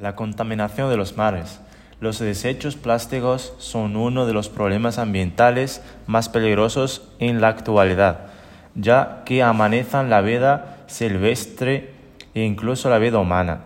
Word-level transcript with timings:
La 0.00 0.16
contaminación 0.16 0.88
de 0.88 0.96
los 0.96 1.18
mares. 1.18 1.60
Los 2.00 2.18
desechos 2.20 2.74
plásticos 2.74 3.52
son 3.58 3.96
uno 3.96 4.24
de 4.24 4.32
los 4.32 4.48
problemas 4.48 4.98
ambientales 4.98 5.82
más 6.06 6.30
peligrosos 6.30 7.06
en 7.18 7.42
la 7.42 7.48
actualidad, 7.48 8.28
ya 8.74 9.20
que 9.26 9.42
amenazan 9.42 10.08
la 10.08 10.22
vida 10.22 10.78
silvestre 10.86 11.90
e 12.32 12.44
incluso 12.44 12.88
la 12.88 12.96
vida 12.96 13.18
humana. 13.18 13.60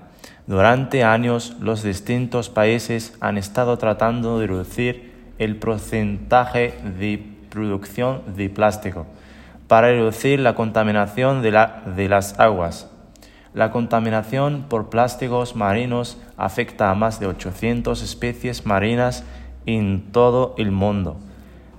Durante 0.48 1.04
años, 1.04 1.54
los 1.60 1.84
distintos 1.84 2.50
países 2.50 3.16
han 3.20 3.38
estado 3.38 3.78
tratando 3.78 4.40
de 4.40 4.48
reducir 4.48 5.12
el 5.38 5.54
porcentaje 5.54 6.74
de 6.98 7.24
producción 7.48 8.22
de 8.36 8.50
plástico 8.50 9.06
para 9.68 9.86
reducir 9.86 10.40
la 10.40 10.56
contaminación 10.56 11.42
de, 11.42 11.64
de 11.94 12.08
las 12.08 12.40
aguas 12.40 12.90
la 13.54 13.70
contaminación 13.70 14.66
por 14.68 14.90
plásticos 14.90 15.54
marinos 15.54 16.18
afecta 16.36 16.90
a 16.90 16.94
más 16.94 17.20
de 17.20 17.28
800 17.28 18.02
especies 18.02 18.66
marinas 18.66 19.24
en 19.64 20.10
todo 20.10 20.54
el 20.58 20.72
mundo, 20.72 21.16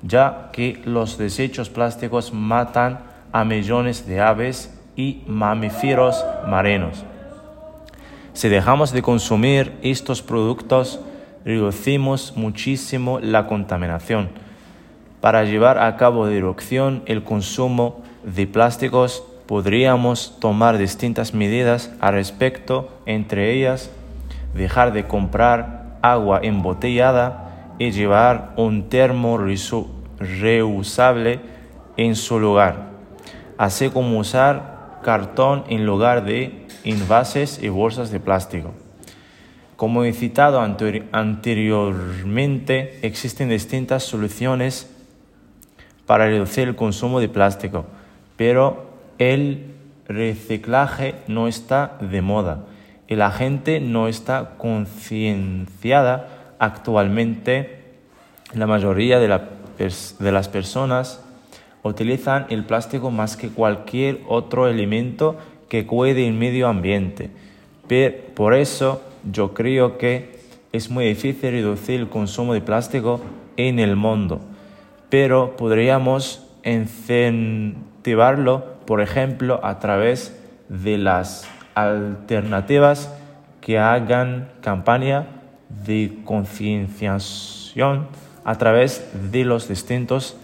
ya 0.01 0.49
que 0.53 0.81
los 0.85 1.17
desechos 1.17 1.69
plásticos 1.69 2.33
matan 2.33 2.99
a 3.33 3.43
millones 3.43 4.07
de 4.07 4.21
aves 4.21 4.73
y 4.95 5.23
mamíferos 5.27 6.23
marinos. 6.47 7.03
Si 8.33 8.47
dejamos 8.47 8.93
de 8.93 9.01
consumir 9.01 9.73
estos 9.81 10.21
productos, 10.21 11.01
reducimos 11.43 12.33
muchísimo 12.37 13.19
la 13.19 13.47
contaminación. 13.47 14.29
Para 15.19 15.43
llevar 15.43 15.79
a 15.79 15.97
cabo 15.97 16.27
de 16.27 16.35
reducción 16.35 17.03
el 17.05 17.23
consumo 17.23 18.01
de 18.23 18.47
plásticos 18.47 19.23
podríamos 19.47 20.39
tomar 20.39 20.77
distintas 20.77 21.33
medidas 21.33 21.91
al 21.99 22.13
respecto, 22.13 22.89
entre 23.05 23.51
ellas 23.53 23.89
dejar 24.53 24.93
de 24.93 25.07
comprar 25.07 25.97
agua 26.01 26.39
embotellada 26.41 27.73
y 27.77 27.91
llevar 27.91 28.53
un 28.55 28.87
termo 28.89 29.37
reusable 30.19 31.41
en 31.97 32.15
su 32.15 32.39
lugar, 32.39 32.91
así 33.57 33.89
como 33.89 34.17
usar 34.19 34.99
cartón 35.03 35.65
en 35.67 35.85
lugar 35.85 36.23
de 36.25 36.65
envases 36.83 37.61
y 37.61 37.69
bolsas 37.69 38.09
de 38.11 38.19
plástico. 38.19 38.73
Como 39.75 40.03
he 40.05 40.13
citado 40.13 40.61
anteriormente, 40.61 42.99
existen 43.01 43.49
distintas 43.49 44.03
soluciones 44.03 44.89
para 46.05 46.27
reducir 46.27 46.69
el 46.69 46.77
consumo 46.77 47.19
de 47.19 47.27
plástico, 47.27 47.85
pero 48.37 48.94
el 49.17 49.73
reciclaje 50.07 51.15
no 51.27 51.47
está 51.47 51.97
de 51.99 52.21
moda 52.21 52.65
y 53.07 53.15
la 53.15 53.31
gente 53.31 53.79
no 53.79 54.07
está 54.07 54.51
concienciada 54.57 56.55
actualmente. 56.59 57.79
La 58.53 58.67
mayoría 58.67 59.19
de, 59.19 60.31
las 60.31 60.49
personas 60.49 61.23
utilizan 61.83 62.47
el 62.49 62.65
plástico 62.65 63.11
más 63.11 63.37
que 63.37 63.49
cualquier 63.49 64.21
otro 64.27 64.67
elemento 64.67 65.37
que 65.69 65.85
cuide 65.85 66.27
el 66.27 66.33
medio 66.33 66.67
ambiente. 66.67 67.29
por 68.35 68.53
eso 68.53 69.01
yo 69.31 69.53
creo 69.53 69.97
que 69.97 70.35
es 70.71 70.89
muy 70.89 71.05
difícil 71.05 71.51
reducir 71.51 71.99
el 71.99 72.09
consumo 72.09 72.53
de 72.53 72.61
plástico 72.61 73.21
en 73.57 73.79
el 73.79 73.95
mundo, 73.95 74.41
pero 75.09 75.55
podríamos 75.55 76.45
incentivarlo 76.63 78.74
por 78.85 79.01
ejemplo, 79.01 79.59
a 79.63 79.79
través 79.79 80.37
de 80.69 80.97
las 80.97 81.47
alternativas 81.73 83.13
que 83.61 83.79
hagan 83.79 84.49
campaña 84.61 85.27
de 85.85 86.19
concienciación 86.23 88.07
a 88.43 88.55
través 88.57 89.09
de 89.31 89.43
los 89.43 89.67
distintos 89.67 90.37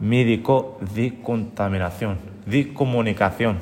médicos 0.00 0.66
de 0.94 1.20
contaminación, 1.22 2.18
de 2.46 2.74
comunicación. 2.74 3.58